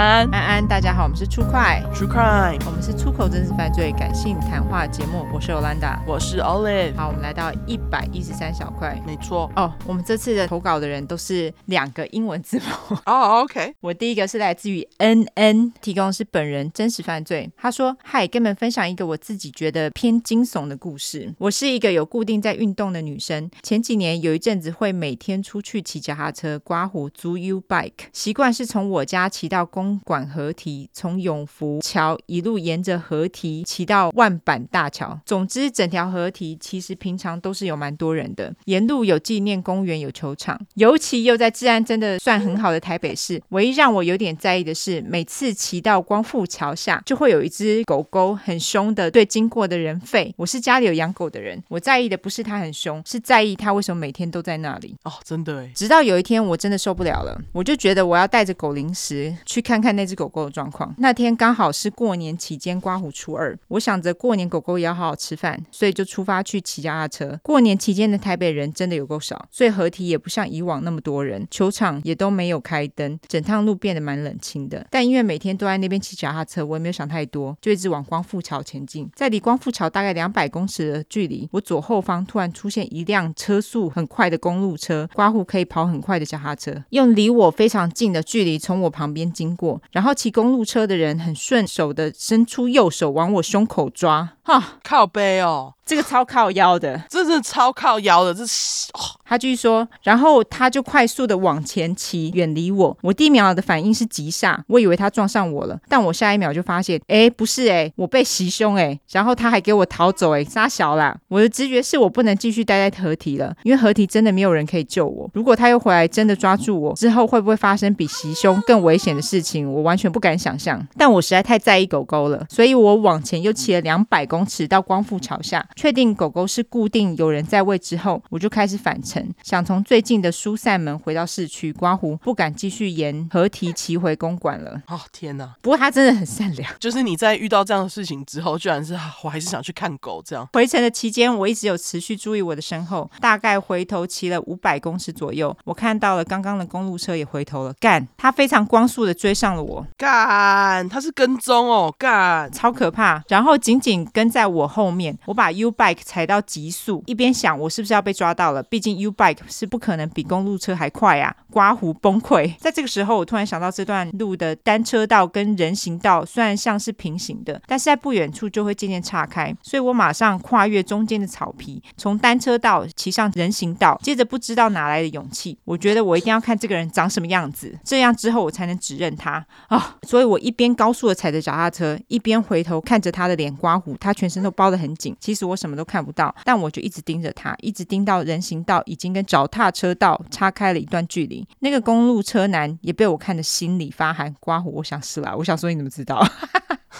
[0.00, 1.82] 安，安安，大家好，我们是出快。
[1.92, 35.18] True Crime，我们是出口真实犯罪感性谈话节目，我是 Olanda，我是 Olive，好，我们来到一百一十三小块，没错，哦，我们这次的投稿的人都是两个英文字母，哦、oh,，OK，我第一个是来自于 NN，提供是本人真实犯罪，他说，嗨，跟你们分享一个我自己觉得偏惊悚的故事，我是一个有固定在运动的女生，前几年有一阵子会每天出去骑脚踏车，刮胡租 U bike，习惯是从我家骑到公管河堤，从永福桥一路沿着河堤骑到万板大桥。
[35.24, 38.54] 总之，整条河堤其实平常都是有蛮多人的。
[38.66, 43.40] 沿路有纪念公园，有球场，尤其又在治安真的算很好的台北市。
[43.50, 50.32] 唯一让我有点在意的是，每次骑到光复桥下，就会有一只狗狗很凶的对经过的人吠。
[50.36, 54.94] 我是家里有养狗的人，我在意的不是它很凶，是在意它为什么每天都在那里。
[55.04, 55.70] 哦，真的哎。
[55.74, 60.94] 直到有一天，我真的受不了了，我就觉得我要带着狗零食去看看那只狗狗的状况。
[60.98, 67.38] 那天刚好是过年期间，刮胡初二，我想着过年狗狗也要好好吃饭，所以就出发去骑脚踏车。
[67.42, 74.86] 过年期间的台北人真的有够少，所以合体也不像以往那么多人，球场也都没有开灯，整趟路变得蛮冷清的。
[74.90, 79.08] 但因为每天都在那边骑脚踏车，我也没有想太多，就一直往光复桥前进。
[79.14, 95.74] 在离光复桥大概两百公尺的距离，我左后方突然出现一辆车速很快的公路车，刮胡可以跑很快的脚踏车，用离我非常近的距离从我旁边经，过然后骑公路车的人很顺手的伸出右手往我胸口抓，哈，靠背哦。
[95.84, 98.88] 这个超靠腰的，这是超靠腰的，这是。
[98.92, 102.96] 哦、他继续说，然后他就快速的往前骑，远离我。
[103.02, 111.16] 我第一秒的反应是急刹，我以为他撞上我了，但我下一秒就发现，哎，不是哎，我被袭胸哎，然后他还给我逃走哎，杀小啦。
[111.26, 115.28] 我的直觉是我不能继续待在合体了，因为合体真的没有人可以救我。
[115.34, 119.68] 如果他又回来真的抓住我，之后会不会发生比袭胸更危险的事情？
[119.68, 120.80] 我完全不敢想象。
[120.96, 125.66] 但我实在太在意狗狗了，所以我往前又骑了两百公尺到光复桥下。
[125.76, 131.72] 确定狗狗是固定有人在位之后，我就开始返程，想从最近的疏散门回到市区。
[131.72, 134.82] 刮胡不敢继续沿河堤骑回公馆了。
[134.88, 135.54] 哦天哪！
[135.62, 136.70] 不过他真的很善良。
[136.78, 138.92] 就是你在遇到这样的事情之后，居然是
[139.22, 140.46] 我还是想去看狗这样。
[140.52, 147.72] 回程的期间，我一直有持续注意我的身后，大概回头骑了五百公尺左右，我看到了刚刚的公路车也回头了。
[147.80, 149.86] 干，他非常光速的追上了我。
[149.96, 151.94] 干，他是跟踪哦。
[151.96, 153.22] 干，超可怕。
[153.28, 156.00] 然后紧紧跟跟在我后面，我把 U bike。
[156.10, 158.60] 踩到极速，一边想我是不是要被抓到了？
[158.64, 161.34] 毕竟 U bike 是不可能比公路车还快啊！
[161.48, 162.52] 刮胡崩溃。
[162.58, 173.98] 在这个时候，我突然想到这段路的单车道跟人行道虽然像是平行的，但是在不远处就会渐渐岔开，所以我马上跨越中间的草皮，从单车道骑上人行道。
[174.02, 179.96] 接着不知道哪来的勇气，我觉得我一定要看这个人长什么样子，这样之后我才能指认他啊！
[180.02, 185.16] 所以我一边高速的踩着脚踏车，一边回头看着他的脸刮胡，他全身都包得很紧。
[185.20, 186.00] 其实我什么都看。
[186.00, 191.46] 不到，但我就一直盯着他，一直盯到人行道已经跟脚踏车道岔开了一段距离。
[191.58, 195.36] 那个公路车男也被我看得心里发寒，刮胡，我想死了。
[195.36, 196.26] 我想说你怎么知道？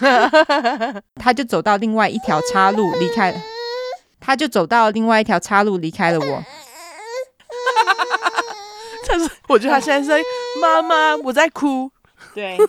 [1.16, 3.41] 他就走到另外一条岔路离开了，
[4.21, 6.44] 他就走到另外一条岔路离开了我。
[9.09, 10.22] 但是我觉得他现在是
[10.60, 11.91] 妈妈，我在哭。
[12.34, 12.59] 对。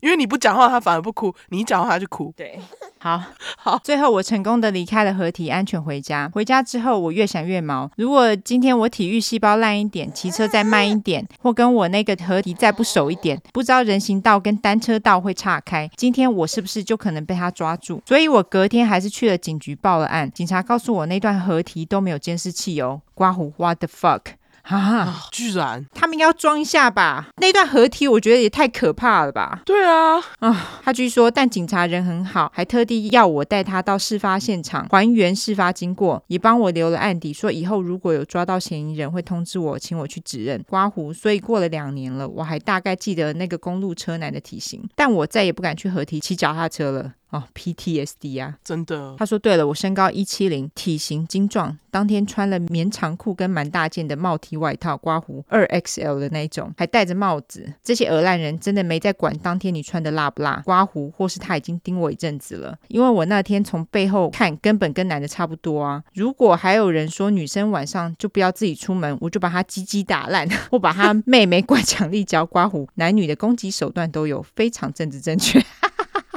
[0.00, 2.34] 因为你不讲话，他反而不哭；你一讲话，他就哭。
[2.36, 2.58] 对，
[3.02, 3.20] 好
[3.56, 3.80] 好。
[3.82, 6.30] 最后，我成功的离开了合体，安全回家。
[6.32, 7.90] 回家之后，我越想越毛。
[7.96, 18.00] 如果今天我体育细胞烂一点，骑车再慢一点，或跟我那个合体再不熟一点，不知道人行道跟单车道会岔开，今天我是不是就可能被他抓住？
[18.06, 20.30] 所以我隔天还是去了警局报了案。
[20.30, 23.02] 警察告诉我，那段合体都没有监视器哦。
[23.14, 24.20] 刮胡，what the fuck？
[24.62, 25.26] 啊！
[25.30, 27.28] 居然，他们应该要装一下吧？
[27.36, 29.62] 那段合体，我觉得也太可怕了吧？
[29.64, 30.80] 对啊，啊！
[30.82, 40.62] 他据说，但警察人很好，还特地要我带他到事发现场还原事发经过，也帮我留了案底，说以后如果有抓到嫌疑人，会通知我，请我去指认。
[40.68, 47.12] 刮胡，所以过了两年了，我还大概记得那个公路车男的体型，但我再也不敢去合体骑脚踏车了。
[47.32, 49.16] 哦，PTSD 啊，真的。
[49.18, 51.76] 他说对了，我身高一七零，体型精壮。
[51.90, 57.70] 当天穿了棉长裤跟蛮大件的帽 T 外套，刮胡二 XL 的那种，还戴着帽子。
[57.82, 62.78] 这些鹅烂人真的没在管当天你穿的辣不辣，刮胡或是他已经盯我一阵子了。
[62.88, 66.02] 因为我那天从背后看，根本跟男的差不多啊。
[66.14, 72.46] 如果还有人说女生晚上就不要自己出门，我就把他鸡鸡打烂， 或把他妹妹 灌强力胶。
[72.46, 75.62] 刮胡男女的攻击手段都有，非常政治正确。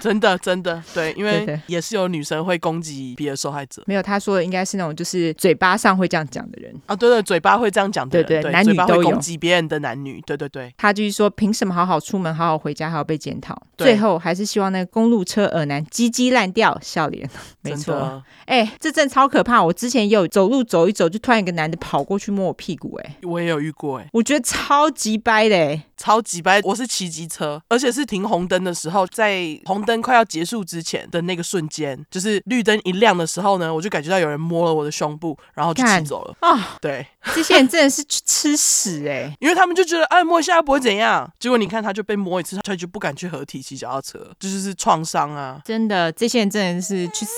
[0.06, 6.72] 真的真的对，因为也是有女生会攻击别的受害者没有，他说的应该是那种就是嘴巴上会这样讲的人。
[6.86, 10.72] 啊，对对，嘴巴会这样讲的人，对对对，男女都攻击别人的男女，对对对。
[10.78, 13.60] 他就是说，凭什么好好出门，好好回家，还要被检讨？
[13.78, 17.28] 最后还是希望那个公路车耳男鸡鸡烂掉，笑脸。
[17.62, 19.64] 没错，哎，这阵超可怕。
[19.64, 26.62] 我之前也有走路走一走，就突然一个男的跑过去摸我屁股，哎，我也有遇过，哎，我觉得超级掰的，哎，超级白。
[26.64, 36.36] 我是骑机车，而且是停红灯的时候，在红灯快要结束之前的那个瞬间，就是绿灯一亮的时候呢，我就感觉到有人摸了我的胸部，然后就骑走了。
[36.42, 41.32] 啊，对， 这些人真的是去吃屎，哎，因为他们就觉得，哎，摸一下不会怎样。
[41.40, 45.62] 结果你看，他就被摸一次，他就不敢去合体骑脚踏车，这就是是创伤啊。
[45.66, 47.32] 真的，这些人真的是去死。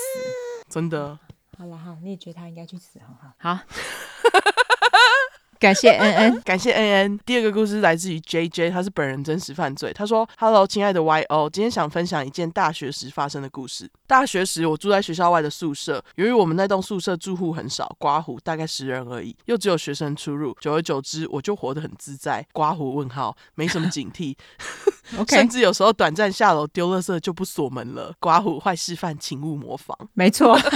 [0.68, 1.18] 真的，
[1.56, 3.54] 好了好，你也觉得他应该去死， 好好。
[3.54, 3.60] 好，
[5.58, 7.18] 感谢 恩恩，感谢恩恩。
[7.26, 9.92] 第二个故事来自于 JJ，他是本人真实犯罪。
[9.92, 13.90] 他说：“Hello，亲爱的 YO，今天想分享一件大学时发生的故事。
[14.06, 22.46] 大学时我住在学校外的宿舍，由于我们那栋宿舍住户很少，刮胡大概十人而已，又只有学生出入，久而久之我就活得很自在。
[22.52, 24.36] 刮胡问号，没什么警惕。
[25.18, 28.14] OK，甚至有时候短暂下楼丢垃圾就不锁门了。
[28.20, 29.96] 刮胡坏示范，请勿模仿。
[30.14, 30.58] 没错。”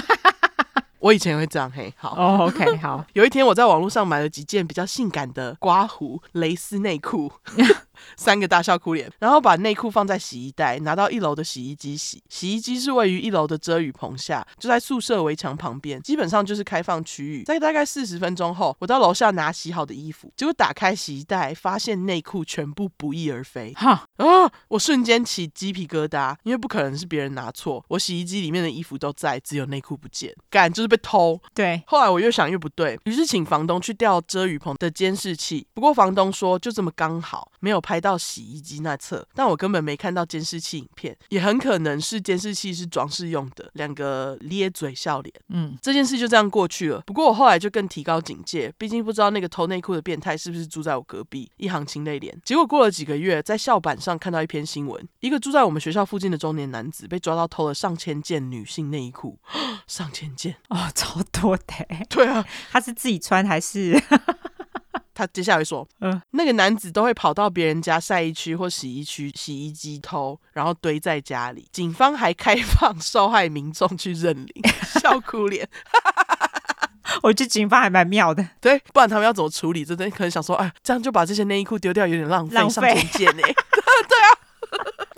[1.02, 3.04] 我以前会这样嘿，好哦、oh,，OK，好。
[3.14, 7.30] 有一天我在网络上买了几件比较性感的刮胡蕾丝内裤，
[8.16, 12.22] 三个大笑哭脸，然后把内裤放在洗衣袋，拿到一楼的洗衣机洗。
[12.28, 17.42] 洗衣机是位于一楼的遮雨棚下，就在宿舍围墙旁边，基本上就是开放区域。
[17.42, 23.72] 在大概四十分钟后，我到楼下拿洗好的衣服，结果打开洗衣袋，发现内裤全部不翼而飞。
[23.74, 24.48] 哈啊！
[24.68, 30.92] 我瞬间起鸡皮疙瘩，因为不可能是别人拿错，我洗衣机里面的衣服都在，只有内裤不见，干就是。
[30.92, 31.82] 被偷，对。
[31.86, 35.66] 后来我越想越不对，于是请房东去调遮雨棚的监视器。
[35.72, 43.70] 不过房东说就这么刚好没有拍到洗衣机那侧，但我根本没看到监视器影片，也很可能是监视器是装饰用的。
[43.74, 47.02] 两个咧嘴笑脸，嗯，这件事就这样过去了。
[47.06, 51.50] 不过我后来就更提高警戒，毕竟不知道那个偷内裤的变态是不是住在我隔壁。
[51.56, 52.36] 一行清泪脸。
[52.44, 59.38] 结果过了几个月，在校板上看到一篇新闻，一个住在我们学校附近的中年男子被抓到偷了上千件女性内衣裤，
[59.86, 60.56] 上千件。
[60.68, 61.64] 哦，超多的。
[62.08, 64.00] 对啊， 他是自己穿还是？
[65.22, 71.68] 他接下来说，嗯，那个男子都会跑到别人家晒衣区或洗衣区洗衣机偷，然后堆在家里。
[71.70, 74.62] 警方还开放受害民众去认领，
[75.00, 75.68] 笑哭脸。
[77.22, 79.84] 我觉得警方还蛮妙的，对，不然他们要怎么处理？
[79.84, 83.42] 真的可能想说，哎，这样就把这些内衣裤丢掉，有点浪费，浪费上呢。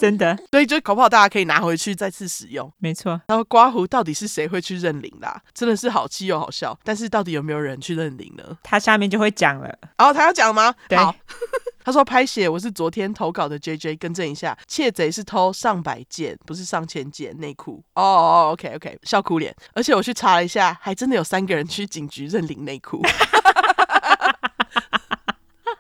[0.04, 2.70] 真的，所以就搞不好大家可以拿回去再次使用。
[2.78, 5.40] 没错，然后刮胡到底是谁会去认领啦？
[5.54, 6.78] 真的是好气又好笑。
[6.84, 8.44] 但是到底有没有人去认领呢？
[8.62, 9.66] 他下面就会讲了。
[9.96, 10.74] 然后他要讲吗？
[10.88, 10.98] 对。
[10.98, 11.14] 好，
[11.84, 17.82] 他说拍写我是昨天投稿的 JJ，更正一下，窃贼是偷上百件，不是上千件内裤。
[17.94, 19.54] 哦哦，OK OK，笑哭脸。
[19.72, 23.02] 而且我去查了一下，还真的有三个人去警局认领内裤。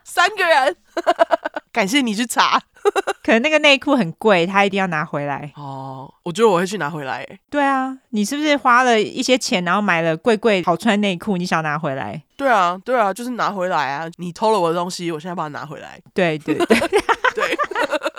[0.04, 0.76] 三个人。
[1.72, 2.60] 感谢你去查，
[3.24, 5.50] 可能那个内裤很贵，他一定要拿回来。
[5.56, 7.26] 哦，我觉得我会去拿回来。
[7.50, 12.22] 对啊，你是不是花了一些钱，然后买了贵贵好穿内裤，你想拿回来？
[12.36, 14.08] 对啊，对啊，就是拿回来啊！
[14.18, 16.00] 你偷了我的东西，我现在把它拿回来。
[16.14, 16.78] 对对对
[17.34, 17.58] 对。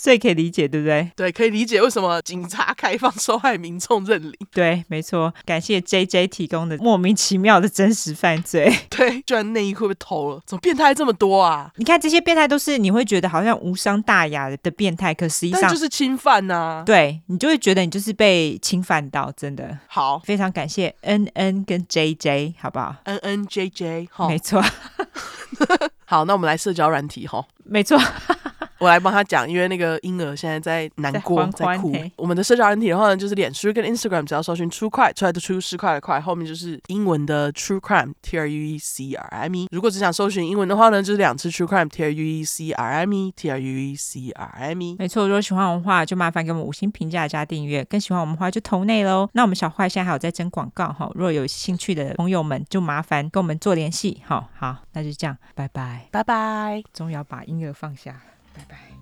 [0.00, 1.10] 所以可以理解，对不对？
[1.16, 4.32] 对，可以理解为什么警察开放受害民众认领。
[4.52, 5.34] 对，没错。
[5.44, 8.72] 感谢 JJ 提供的莫名其妙的真实犯罪。
[8.88, 11.72] 对，居然内衣裤被偷了，怎么变态这么多啊？
[11.74, 16.82] 你看这些变态都是你会觉得好像无伤大雅的变态，可实际上就是侵犯呐、啊。
[16.86, 19.76] 对，你就会觉得你就是被侵犯到，真的。
[19.88, 24.62] 好，非常感谢 NN 跟 JJ，好不好？NN JJ，好，没错。
[26.06, 27.44] 好，那我们来社交软体哈。
[27.64, 28.00] 没错。
[28.78, 31.92] 我来帮他讲，因为那个婴儿现在在难过，在，哭。
[32.16, 39.42] 我们的社交软体的话呢，就是脸书跟 Instagram，只要搜寻 True Crime 出来的 True 十块的块，后面就是英文的 True Crime T R U E C R I
[39.42, 39.68] M E。
[39.70, 43.96] 如果只想搜寻英文的话呢，就是两次 True Crime T R U E C R I M E T R U E
[43.96, 44.96] C R I M E。
[44.98, 47.84] 没错，如果喜欢我们的话，就麻烦给我们五星评价加订阅。
[47.84, 49.28] 更喜欢我们的话，就投内喽。
[49.32, 54.22] 那我们小坏现在还有在征广告哈，如果有兴趣的朋友们，就麻烦跟我们做联系。
[54.24, 56.82] 好好，那就这样，拜拜，拜拜。
[56.92, 58.20] 终于要把婴儿放下，
[58.58, 58.97] 拜拜。